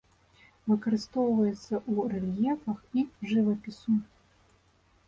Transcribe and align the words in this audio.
Выкарыстоўваецца 0.69 1.57
ў 1.57 1.95
рэльефах 2.15 2.77
і 2.99 3.05
жывапісу. 3.35 4.01